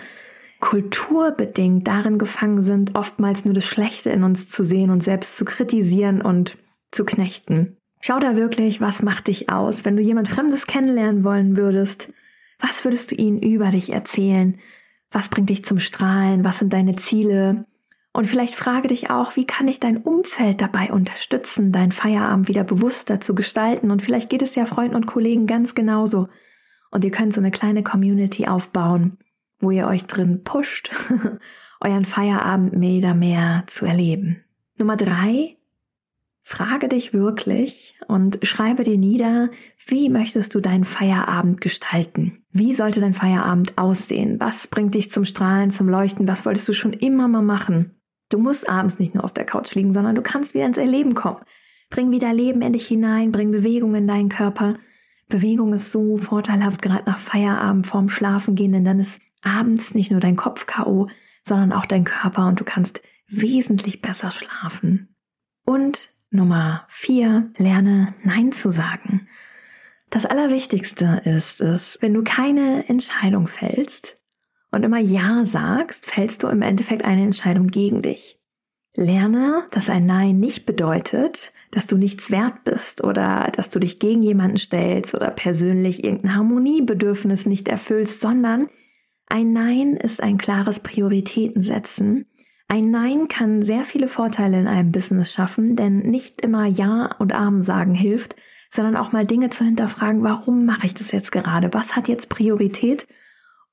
kulturbedingt 0.62 1.88
darin 1.88 2.18
gefangen 2.18 2.62
sind, 2.62 2.96
oftmals 2.96 3.44
nur 3.44 3.54
das 3.54 3.66
Schlechte 3.66 4.10
in 4.10 4.24
uns 4.24 4.48
zu 4.48 4.64
sehen 4.64 4.90
und 4.90 5.04
selbst 5.04 5.36
zu 5.36 5.44
kritisieren 5.44 6.22
und 6.22 6.58
zu 6.92 7.04
knechten. 7.04 7.78
Schau 8.00 8.20
da 8.20 8.36
wirklich, 8.36 8.80
was 8.80 9.02
macht 9.02 9.28
dich 9.28 9.50
aus? 9.50 9.86
Wenn 9.86 9.98
du 9.98 10.02
jemand 10.02 10.30
Fremdes 10.30 10.68
kennenlernen 10.68 11.24
wollen 11.24 11.58
würdest, 11.58 12.14
was 12.60 12.86
würdest 12.86 13.12
du 13.12 13.16
ihnen 13.16 13.42
über 13.42 13.70
dich 13.70 13.92
erzählen? 13.92 14.60
Was 15.12 15.30
bringt 15.30 15.50
dich 15.50 15.66
zum 15.66 15.80
Strahlen? 15.80 16.44
Was 16.44 16.60
sind 16.60 16.72
deine 16.72 16.96
Ziele? 16.96 17.66
Und 18.14 18.28
vielleicht 18.28 18.56
frage 18.56 18.90
dich 18.90 19.10
auch, 19.10 19.36
wie 19.36 19.46
kann 19.46 19.68
ich 19.68 19.80
dein 19.80 19.98
Umfeld 19.98 20.62
dabei 20.62 20.92
unterstützen, 20.92 21.72
deinen 21.72 21.92
Feierabend 21.92 22.48
wieder 22.48 22.64
bewusster 22.64 23.20
zu 23.20 23.36
gestalten? 23.36 23.90
Und 23.90 24.02
vielleicht 24.02 24.30
geht 24.30 24.42
es 24.42 24.56
ja 24.56 24.66
Freunden 24.66 24.96
und 24.96 25.08
Kollegen 25.08 25.48
ganz 25.48 25.76
genauso. 25.76 26.28
Und 26.92 27.06
ihr 27.06 27.12
könnt 27.12 27.34
so 27.34 27.40
eine 27.40 27.52
kleine 27.52 27.84
Community 27.84 28.48
aufbauen, 28.48 29.18
wo 29.62 29.72
ihr 29.72 29.88
euch 29.88 30.06
drin 30.06 30.44
pusht, 30.44 30.92
euren 31.82 32.06
Feierabend 32.06 32.74
mehr 32.78 33.14
mehr 33.14 33.64
zu 33.68 33.86
erleben. 33.86 34.44
Nummer 34.78 34.98
drei, 34.98 35.58
frage 36.44 36.88
dich 36.88 37.14
wirklich 37.14 37.96
und 38.08 38.40
schreibe 38.44 38.84
dir 38.84 38.98
nieder, 38.98 39.50
wie 39.86 40.10
möchtest 40.10 40.54
du 40.56 40.60
deinen 40.60 40.84
Feierabend 40.84 41.62
gestalten? 41.62 42.44
Wie 42.52 42.74
sollte 42.74 43.00
dein 43.00 43.14
Feierabend 43.14 43.78
aussehen? 43.78 44.40
Was 44.40 44.68
bringt 44.68 44.96
dich 44.96 45.12
zum 45.12 45.26
Strahlen, 45.26 45.72
zum 45.72 45.88
Leuchten? 45.88 46.28
Was 46.28 46.46
wolltest 46.46 46.68
du 46.68 46.74
schon 46.74 46.94
immer 46.94 47.28
mal 47.28 47.42
machen? 47.42 47.96
Du 48.30 48.38
musst 48.38 48.70
abends 48.70 49.00
nicht 49.00 49.14
nur 49.14 49.24
auf 49.24 49.34
der 49.34 49.46
Couch 49.46 49.76
liegen, 49.76 49.94
sondern 49.94 50.16
du 50.16 50.22
kannst 50.22 50.54
wieder 50.54 50.66
ins 50.66 50.78
Erleben 50.78 51.14
kommen. 51.14 51.42
Bring 51.90 52.12
wieder 52.12 52.34
Leben 52.34 52.62
in 52.62 52.74
dich 52.74 52.88
hinein, 52.88 53.32
bring 53.32 53.52
Bewegung 53.52 53.96
in 53.96 54.08
deinen 54.08 54.30
Körper. 54.30 54.76
Bewegung 55.28 55.74
ist 55.74 55.92
so 55.92 56.18
vorteilhaft, 56.18 56.82
gerade 56.82 57.04
nach 57.06 57.18
Feierabend, 57.18 57.88
vorm 57.88 58.10
Schlafen 58.10 58.56
gehen, 58.56 58.72
denn 58.72 58.86
dann 58.86 59.00
ist 59.00 59.22
abends 59.42 59.94
nicht 59.94 60.12
nur 60.12 60.20
dein 60.20 60.36
Kopf 60.36 60.66
K.O., 60.66 61.08
sondern 61.44 61.74
auch 61.74 61.86
dein 61.86 62.04
Körper 62.04 62.48
und 62.48 62.60
du 62.60 62.64
kannst 62.64 63.02
wesentlich 63.28 64.02
besser 64.02 64.32
schlafen. 64.32 65.16
Und 65.66 66.10
Nummer 66.30 66.86
vier, 66.88 67.52
lerne 67.58 68.14
Nein 68.24 68.52
zu 68.52 68.70
sagen. 68.72 69.28
Das 70.10 70.26
Allerwichtigste 70.26 71.22
ist 71.26 71.62
es, 71.62 71.98
wenn 72.02 72.14
du 72.14 72.24
keine 72.24 72.88
Entscheidung 72.90 73.48
fällst 73.48 74.18
und 74.72 74.84
immer 74.84 75.00
Ja 75.00 75.46
sagst, 75.46 76.06
fällst 76.06 76.44
du 76.44 76.48
im 76.48 76.62
Endeffekt 76.62 77.04
eine 77.04 77.24
Entscheidung 77.24 77.68
gegen 77.68 78.02
dich. 78.02 78.40
Lerne, 78.94 79.64
dass 79.72 79.90
ein 79.90 80.06
Nein 80.06 80.40
nicht 80.40 80.66
bedeutet, 80.66 81.54
dass 81.72 81.88
du 81.88 81.98
nichts 81.98 82.30
wert 82.30 82.66
bist 82.66 83.04
oder 83.04 83.50
dass 83.56 83.70
du 83.70 83.80
dich 83.80 84.00
gegen 84.00 84.22
jemanden 84.22 84.58
stellst 84.58 85.16
oder 85.16 85.32
persönlich 85.32 86.04
irgendein 86.04 86.36
Harmoniebedürfnis 86.36 87.46
nicht 87.46 87.70
erfüllst, 87.70 88.20
sondern 88.20 88.70
ein 89.32 89.54
Nein 89.54 89.96
ist 89.96 90.22
ein 90.22 90.38
klares 90.38 90.82
Prioritätensetzen 90.82 92.26
ein 92.72 92.90
Nein 92.90 93.28
kann 93.28 93.64
sehr 93.64 93.84
viele 93.84 94.08
Vorteile 94.08 94.58
in 94.58 94.66
einem 94.66 94.94
Business 94.94 95.34
schaffen, 95.34 95.76
denn 95.76 95.98
nicht 95.98 96.40
immer 96.40 96.66
Ja 96.68 97.14
und 97.20 97.34
Arm 97.34 97.62
sagen 97.62 97.94
hilft, 97.94 98.38
sondern 98.70 98.96
auch 98.96 99.12
mal 99.12 99.26
Dinge 99.26 99.50
zu 99.50 99.66
hinterfragen, 99.66 100.24
warum 100.24 100.64
mache 100.64 100.86
ich 100.86 100.94
das 100.94 101.12
jetzt 101.12 101.34
gerade? 101.34 101.74
Was 101.74 101.98
hat 101.98 102.08
jetzt 102.08 102.30
Priorität? 102.30 103.08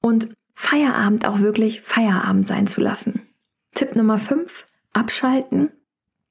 Und 0.00 0.34
Feierabend 0.56 1.28
auch 1.28 1.38
wirklich 1.38 1.82
Feierabend 1.82 2.44
sein 2.48 2.66
zu 2.66 2.80
lassen. 2.80 3.28
Tipp 3.72 3.94
Nummer 3.94 4.18
5, 4.18 4.66
abschalten, 4.94 5.70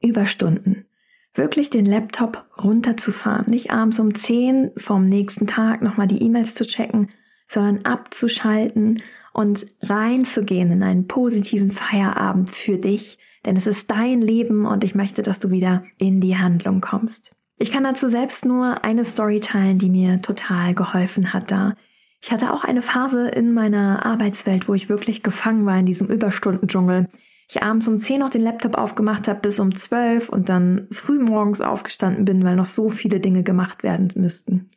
Überstunden. 0.02 0.88
Wirklich 1.34 1.70
den 1.70 1.86
Laptop 1.86 2.48
runterzufahren, 2.62 3.50
nicht 3.50 3.72
abends 3.72 3.98
um 3.98 4.14
10 4.14 4.72
vom 4.76 5.06
nächsten 5.06 5.48
Tag 5.48 5.82
nochmal 5.82 6.08
die 6.08 6.22
E-Mails 6.22 6.54
zu 6.54 6.68
checken, 6.68 7.12
sondern 7.48 7.86
abzuschalten 7.86 9.02
und 9.34 9.68
reinzugehen 9.82 10.72
in 10.72 10.84
einen 10.84 11.08
positiven 11.08 11.72
Feierabend 11.72 12.50
für 12.50 12.78
dich, 12.78 13.18
denn 13.46 13.56
es 13.56 13.68
ist 13.68 13.92
dein 13.92 14.22
Leben 14.22 14.66
und 14.66 14.84
ich 14.84 14.96
möchte, 14.96 15.24
dass 15.24 15.40
du 15.40 15.52
wieder 15.52 15.84
in 15.98 16.20
die 16.22 16.38
Handlung 16.38 16.82
kommst. 16.82 17.36
Ich 17.60 17.72
kann 17.72 17.84
dazu 17.84 18.08
selbst 18.08 18.46
nur 18.46 18.84
eine 18.84 19.04
Story 19.06 19.40
teilen, 19.40 19.80
die 19.80 19.90
mir 19.90 20.22
total 20.22 20.76
geholfen 20.76 21.34
hat 21.34 21.50
da. 21.50 21.76
Ich 22.22 22.32
hatte 22.32 22.52
auch 22.52 22.64
eine 22.64 22.82
Phase 22.82 23.28
in 23.30 23.54
meiner 23.54 24.06
Arbeitswelt, 24.06 24.68
wo 24.68 24.74
ich 24.74 24.90
wirklich 24.90 25.24
gefangen 25.24 25.66
war 25.66 25.78
in 25.78 25.86
diesem 25.86 26.08
Überstundendschungel. 26.08 27.08
Ich 27.50 27.64
abends 27.64 27.88
um 27.88 28.00
10 28.00 28.20
noch 28.20 28.30
den 28.30 28.42
Laptop 28.42 28.78
aufgemacht 28.78 29.28
habe 29.28 29.40
bis 29.40 29.60
um 29.60 29.74
12 29.74 30.30
und 30.30 30.50
dann 30.50 30.88
früh 30.92 31.20
morgens 31.20 31.62
aufgestanden 31.62 32.26
bin, 32.26 32.44
weil 32.44 32.56
noch 32.56 32.66
so 32.66 32.90
viele 32.90 33.20
Dinge 33.20 33.44
gemacht 33.44 33.84
werden 33.84 34.10
müssten. 34.16 34.70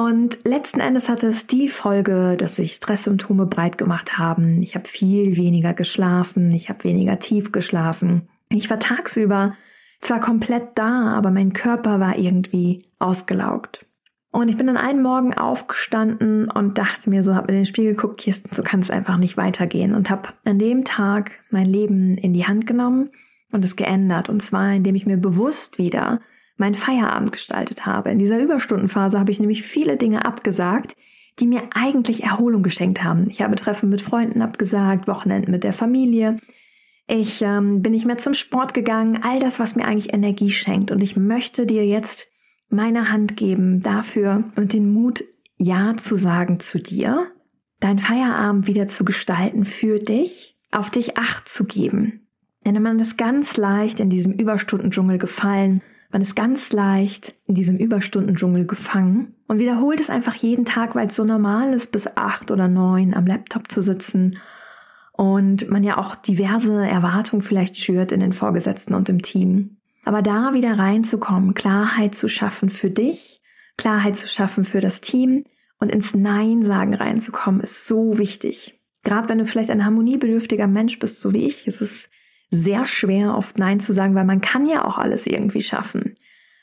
Und 0.00 0.38
letzten 0.44 0.80
Endes 0.80 1.10
hatte 1.10 1.26
es 1.26 1.46
die 1.46 1.68
Folge, 1.68 2.34
dass 2.38 2.56
sich 2.56 2.72
Stresssymptome 2.76 3.44
breit 3.44 3.76
gemacht 3.76 4.16
haben. 4.16 4.62
Ich 4.62 4.74
habe 4.74 4.88
viel 4.88 5.36
weniger 5.36 5.74
geschlafen, 5.74 6.50
ich 6.52 6.70
habe 6.70 6.84
weniger 6.84 7.18
tief 7.18 7.52
geschlafen. 7.52 8.26
Ich 8.48 8.70
war 8.70 8.78
tagsüber 8.78 9.52
zwar 10.00 10.20
komplett 10.20 10.78
da, 10.78 11.12
aber 11.12 11.30
mein 11.30 11.52
Körper 11.52 12.00
war 12.00 12.16
irgendwie 12.16 12.86
ausgelaugt. 12.98 13.84
Und 14.30 14.48
ich 14.48 14.56
bin 14.56 14.68
dann 14.68 14.78
einen 14.78 15.02
Morgen 15.02 15.34
aufgestanden 15.34 16.50
und 16.50 16.78
dachte 16.78 17.10
mir 17.10 17.22
so, 17.22 17.34
habe 17.34 17.52
mir 17.52 17.58
den 17.58 17.66
Spiegel 17.66 17.94
geguckt, 17.94 18.20
Kirsten, 18.20 18.54
so 18.54 18.62
kann 18.62 18.80
es 18.80 18.90
einfach 18.90 19.18
nicht 19.18 19.36
weitergehen. 19.36 19.94
Und 19.94 20.08
habe 20.08 20.30
an 20.46 20.58
dem 20.58 20.86
Tag 20.86 21.32
mein 21.50 21.66
Leben 21.66 22.16
in 22.16 22.32
die 22.32 22.46
Hand 22.46 22.66
genommen 22.66 23.10
und 23.52 23.66
es 23.66 23.76
geändert. 23.76 24.30
Und 24.30 24.40
zwar, 24.40 24.72
indem 24.72 24.94
ich 24.94 25.04
mir 25.04 25.18
bewusst 25.18 25.76
wieder 25.76 26.20
meinen 26.60 26.74
Feierabend 26.76 27.32
gestaltet 27.32 27.86
habe. 27.86 28.10
In 28.10 28.18
dieser 28.18 28.38
Überstundenphase 28.38 29.18
habe 29.18 29.32
ich 29.32 29.40
nämlich 29.40 29.62
viele 29.62 29.96
Dinge 29.96 30.24
abgesagt, 30.24 30.94
die 31.40 31.46
mir 31.46 31.62
eigentlich 31.74 32.22
Erholung 32.22 32.62
geschenkt 32.62 33.02
haben. 33.02 33.28
Ich 33.28 33.42
habe 33.42 33.56
Treffen 33.56 33.88
mit 33.88 34.00
Freunden 34.00 34.42
abgesagt, 34.42 35.08
Wochenenden 35.08 35.50
mit 35.50 35.64
der 35.64 35.72
Familie. 35.72 36.38
Ich 37.08 37.42
ähm, 37.42 37.82
bin 37.82 37.92
nicht 37.92 38.06
mehr 38.06 38.18
zum 38.18 38.34
Sport 38.34 38.74
gegangen, 38.74 39.20
all 39.22 39.40
das, 39.40 39.58
was 39.58 39.74
mir 39.74 39.86
eigentlich 39.86 40.12
Energie 40.12 40.50
schenkt. 40.50 40.90
Und 40.90 41.00
ich 41.00 41.16
möchte 41.16 41.66
dir 41.66 41.84
jetzt 41.86 42.28
meine 42.68 43.10
Hand 43.10 43.36
geben 43.36 43.80
dafür 43.80 44.44
und 44.54 44.72
den 44.72 44.92
Mut, 44.92 45.24
Ja 45.56 45.96
zu 45.96 46.16
sagen 46.16 46.60
zu 46.60 46.78
dir, 46.78 47.26
dein 47.80 47.98
Feierabend 47.98 48.66
wieder 48.66 48.86
zu 48.86 49.04
gestalten 49.04 49.64
für 49.64 49.98
dich, 49.98 50.56
auf 50.70 50.90
dich 50.90 51.16
Acht 51.16 51.48
zu 51.48 51.64
geben. 51.64 52.28
Denn 52.64 52.80
man 52.82 53.00
ist 53.00 53.16
ganz 53.16 53.56
leicht 53.56 53.98
in 53.98 54.10
diesem 54.10 54.34
Überstundendschungel 54.34 55.18
gefallen 55.18 55.82
man 56.12 56.22
ist 56.22 56.34
ganz 56.34 56.72
leicht 56.72 57.34
in 57.46 57.54
diesem 57.54 57.76
Überstundendschungel 57.76 58.66
gefangen 58.66 59.34
und 59.46 59.58
wiederholt 59.58 60.00
es 60.00 60.10
einfach 60.10 60.34
jeden 60.34 60.64
Tag, 60.64 60.94
weil 60.94 61.06
es 61.06 61.16
so 61.16 61.24
normal 61.24 61.72
ist, 61.72 61.92
bis 61.92 62.08
acht 62.16 62.50
oder 62.50 62.68
neun 62.68 63.14
am 63.14 63.26
Laptop 63.26 63.70
zu 63.70 63.82
sitzen 63.82 64.38
und 65.12 65.70
man 65.70 65.84
ja 65.84 65.98
auch 65.98 66.16
diverse 66.16 66.86
Erwartungen 66.86 67.42
vielleicht 67.42 67.76
schürt 67.76 68.10
in 68.10 68.20
den 68.20 68.32
Vorgesetzten 68.32 68.94
und 68.94 69.08
im 69.08 69.22
Team. 69.22 69.76
Aber 70.04 70.22
da 70.22 70.54
wieder 70.54 70.78
reinzukommen, 70.78 71.54
Klarheit 71.54 72.14
zu 72.14 72.28
schaffen 72.28 72.70
für 72.70 72.90
dich, 72.90 73.40
Klarheit 73.76 74.16
zu 74.16 74.28
schaffen 74.28 74.64
für 74.64 74.80
das 74.80 75.00
Team 75.00 75.44
und 75.78 75.92
ins 75.92 76.14
Nein 76.14 76.64
sagen 76.64 76.94
reinzukommen, 76.94 77.60
ist 77.60 77.86
so 77.86 78.18
wichtig. 78.18 78.80
Gerade 79.02 79.28
wenn 79.28 79.38
du 79.38 79.46
vielleicht 79.46 79.70
ein 79.70 79.84
harmoniebedürftiger 79.84 80.66
Mensch 80.66 80.98
bist, 80.98 81.20
so 81.20 81.32
wie 81.32 81.46
ich, 81.46 81.66
ist 81.66 81.80
es 81.80 82.08
sehr 82.50 82.84
schwer, 82.84 83.36
oft 83.36 83.58
Nein 83.58 83.80
zu 83.80 83.92
sagen, 83.92 84.14
weil 84.14 84.24
man 84.24 84.40
kann 84.40 84.66
ja 84.66 84.84
auch 84.84 84.98
alles 84.98 85.26
irgendwie 85.26 85.62
schaffen. 85.62 86.14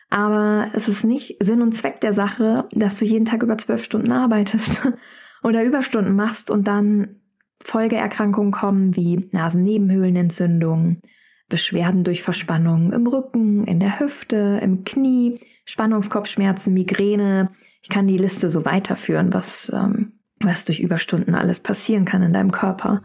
Aber 0.09 0.69
es 0.73 0.87
ist 0.87 1.03
nicht 1.03 1.37
Sinn 1.43 1.61
und 1.61 1.73
Zweck 1.73 2.01
der 2.01 2.13
Sache, 2.13 2.67
dass 2.71 2.97
du 2.99 3.05
jeden 3.05 3.25
Tag 3.25 3.43
über 3.43 3.57
zwölf 3.57 3.83
Stunden 3.83 4.11
arbeitest 4.11 4.87
oder 5.43 5.63
Überstunden 5.63 6.15
machst 6.15 6.49
und 6.49 6.67
dann 6.67 7.21
Folgeerkrankungen 7.63 8.51
kommen 8.51 8.95
wie 8.95 9.29
Nasennebenhöhlenentzündung, 9.31 11.01
Beschwerden 11.49 12.03
durch 12.03 12.23
Verspannung 12.23 12.91
im 12.91 13.07
Rücken, 13.07 13.65
in 13.65 13.79
der 13.79 13.99
Hüfte, 13.99 14.59
im 14.61 14.83
Knie, 14.83 15.39
Spannungskopfschmerzen, 15.65 16.73
Migräne. 16.73 17.51
Ich 17.81 17.89
kann 17.89 18.07
die 18.07 18.17
Liste 18.17 18.49
so 18.49 18.65
weiterführen, 18.65 19.33
was, 19.33 19.71
ähm, 19.73 20.11
was 20.39 20.65
durch 20.65 20.79
Überstunden 20.79 21.35
alles 21.35 21.59
passieren 21.59 22.05
kann 22.05 22.21
in 22.21 22.33
deinem 22.33 22.51
Körper. 22.51 23.03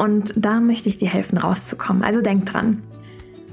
Und 0.00 0.32
da 0.34 0.60
möchte 0.60 0.88
ich 0.88 0.96
dir 0.96 1.10
helfen, 1.10 1.36
rauszukommen. 1.36 2.02
Also 2.02 2.22
denk 2.22 2.46
dran. 2.46 2.82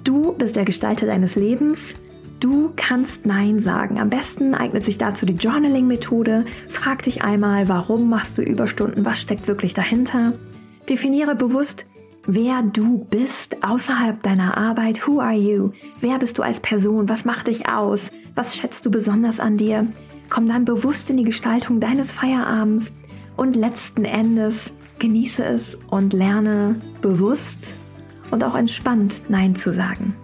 Du 0.06 0.32
bist 0.32 0.56
der 0.56 0.64
Gestalter 0.64 1.06
deines 1.06 1.36
Lebens. 1.36 1.96
Du 2.40 2.72
kannst 2.78 3.26
Nein 3.26 3.60
sagen. 3.60 4.00
Am 4.00 4.10
besten 4.10 4.56
eignet 4.56 4.86
sich 4.86 4.98
dazu 4.98 5.26
die 5.26 5.34
Journaling-Methode. 5.34 6.46
Frag 6.70 7.04
dich 7.04 7.22
einmal, 7.22 7.68
warum 7.68 8.10
machst 8.10 8.38
du 8.38 8.44
Überstunden? 8.44 9.04
Was 9.04 9.20
steckt 9.20 9.50
wirklich 9.50 9.74
dahinter? 9.74 10.32
Definiere 10.88 11.36
bewusst, 11.36 11.86
wer 12.26 12.62
du 12.62 13.06
bist 13.10 13.62
außerhalb 13.62 14.24
deiner 14.24 14.56
Arbeit. 14.56 15.06
Who 15.06 15.20
are 15.20 15.36
you? 15.36 15.72
Wer 16.00 16.18
bist 16.18 16.38
du 16.38 16.44
als 16.44 16.62
Person? 16.62 17.10
Was 17.10 17.26
macht 17.26 17.48
dich 17.48 17.68
aus? 17.68 18.10
Was 18.36 18.56
schätzt 18.56 18.86
du 18.86 18.90
besonders 18.90 19.42
an 19.42 19.58
dir? 19.58 19.86
Komm 20.30 20.48
dann 20.48 20.64
bewusst 20.64 21.10
in 21.10 21.18
die 21.18 21.26
Gestaltung 21.26 21.82
deines 21.82 22.14
Feierabends 22.14 22.94
und 23.36 23.58
letzten 23.58 24.06
Endes 24.06 24.74
Genieße 25.00 25.44
es 25.46 25.78
und 25.90 26.14
lerne 26.14 26.80
bewusst 27.02 27.76
und 28.32 28.44
auch 28.44 28.56
entspannt 28.56 29.24
Nein 29.30 29.56
zu 29.56 29.72
sagen. 29.72 30.16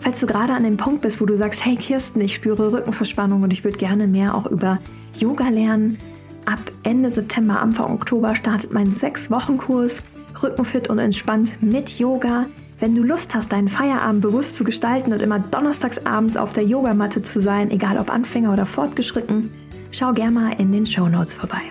Falls 0.00 0.20
du 0.20 0.26
gerade 0.26 0.52
an 0.52 0.62
dem 0.62 0.76
Punkt 0.76 1.02
bist, 1.02 1.20
wo 1.20 1.26
du 1.26 1.36
sagst, 1.36 1.64
hey 1.64 1.74
Kirsten, 1.74 2.20
ich 2.20 2.34
spüre 2.34 2.72
Rückenverspannung 2.72 3.42
und 3.42 3.50
ich 3.50 3.64
würde 3.64 3.78
gerne 3.78 4.06
mehr 4.06 4.34
auch 4.34 4.46
über 4.46 4.78
Yoga 5.18 5.48
lernen, 5.48 5.98
ab 6.44 6.60
Ende 6.84 7.10
September, 7.10 7.60
Anfang 7.60 7.92
Oktober 7.92 8.34
startet 8.34 8.72
mein 8.72 8.92
sechs 8.92 9.30
Wochen 9.30 9.58
Kurs 9.58 10.04
Rückenfit 10.42 10.88
und 10.88 10.98
entspannt 10.98 11.62
mit 11.62 11.98
Yoga. 11.98 12.46
Wenn 12.78 12.94
du 12.94 13.02
Lust 13.02 13.34
hast, 13.34 13.52
deinen 13.52 13.68
Feierabend 13.68 14.20
bewusst 14.20 14.54
zu 14.54 14.64
gestalten 14.64 15.12
und 15.12 15.22
immer 15.22 15.38
donnerstags 15.38 16.04
abends 16.04 16.36
auf 16.36 16.52
der 16.52 16.64
Yogamatte 16.64 17.22
zu 17.22 17.40
sein, 17.40 17.70
egal 17.70 17.98
ob 17.98 18.12
Anfänger 18.12 18.52
oder 18.52 18.66
fortgeschritten, 18.66 19.48
schau 19.90 20.12
gerne 20.12 20.32
mal 20.32 20.52
in 20.60 20.72
den 20.72 20.84
Show 20.84 21.08
Notes 21.08 21.34
vorbei. 21.34 21.62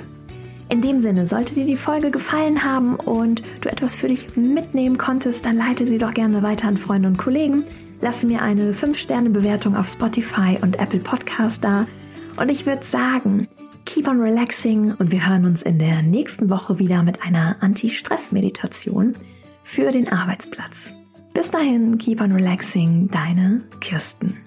In 0.76 0.82
dem 0.82 1.00
Sinne, 1.00 1.26
sollte 1.26 1.54
dir 1.54 1.66
die 1.66 1.78
Folge 1.78 2.12
gefallen 2.12 2.66
haben 2.66 2.98
und 2.98 3.42
du 3.62 3.70
etwas 3.70 3.96
für 3.96 4.10
dich 4.10 4.36
mitnehmen 4.36 4.98
konntest, 4.98 5.46
dann 5.46 5.56
leite 5.56 5.88
sie 5.88 5.98
doch 5.98 6.14
gerne 6.14 6.44
weiter 6.44 6.68
an 6.68 6.76
Freunde 6.76 7.08
und 7.08 7.18
Kollegen. 7.18 7.64
Lass 8.02 8.26
mir 8.26 8.42
eine 8.42 8.74
5-Sterne-Bewertung 8.74 9.78
auf 9.78 9.88
Spotify 9.88 10.60
und 10.62 10.78
Apple 10.78 11.00
Podcast 11.00 11.64
da. 11.64 11.88
Und 12.36 12.50
ich 12.50 12.66
würde 12.66 12.84
sagen, 12.84 13.48
keep 13.86 14.06
on 14.10 14.20
relaxing 14.20 14.94
und 14.96 15.14
wir 15.14 15.26
hören 15.26 15.46
uns 15.46 15.62
in 15.62 15.80
der 15.80 16.02
nächsten 16.02 16.50
Woche 16.50 16.78
wieder 16.78 17.04
mit 17.04 17.24
einer 17.24 17.56
Anti-Stress-Meditation 17.62 19.16
für 19.64 19.92
den 19.92 20.12
Arbeitsplatz. 20.12 20.94
Bis 21.34 21.52
dahin, 21.52 21.98
keep 21.98 22.20
on 22.20 22.34
relaxing, 22.34 23.08
deine 23.08 23.64
Kirsten. 23.80 24.45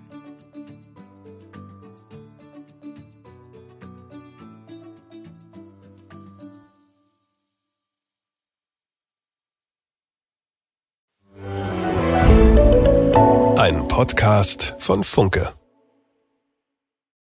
Podcast 13.98 14.76
von 14.78 15.02
Funke. 15.02 15.57